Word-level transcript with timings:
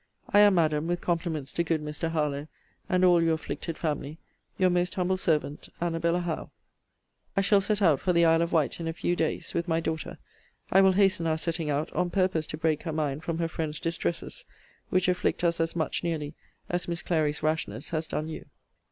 I 0.33 0.39
am, 0.39 0.55
Madam, 0.55 0.87
with 0.87 0.99
compliments 0.99 1.53
to 1.53 1.63
good 1.63 1.79
Mr. 1.85 2.09
Harlowe, 2.09 2.47
and 2.89 3.05
all 3.05 3.21
your 3.21 3.35
afflicted 3.35 3.77
family, 3.77 4.17
Your 4.57 4.71
most 4.71 4.95
humble 4.95 5.15
servant, 5.15 5.69
ANNABELLA 5.79 6.21
HOWE. 6.21 6.49
I 7.37 7.41
shall 7.41 7.61
set 7.61 7.83
out 7.83 7.99
for 7.99 8.11
the 8.11 8.25
Isle 8.25 8.41
of 8.41 8.51
Wight 8.51 8.79
in 8.79 8.87
a 8.87 8.93
few 8.93 9.15
days, 9.15 9.53
with 9.53 9.67
my 9.67 9.79
daughter. 9.79 10.17
I 10.71 10.81
will 10.81 10.93
hasten 10.93 11.27
our 11.27 11.37
setting 11.37 11.69
out, 11.69 11.93
on 11.93 12.09
purpose 12.09 12.47
to 12.47 12.57
break 12.57 12.81
her 12.81 12.91
mind 12.91 13.23
from 13.23 13.37
her 13.37 13.47
friend's 13.47 13.79
distresses; 13.79 14.43
which 14.89 15.07
afflict 15.07 15.43
us 15.43 15.59
as 15.59 15.75
much, 15.75 16.03
nearly, 16.03 16.33
as 16.67 16.87
Miss 16.87 17.03
Clary's 17.03 17.43
rashness 17.43 17.89
has 17.91 18.07
done 18.07 18.27
you. 18.27 18.47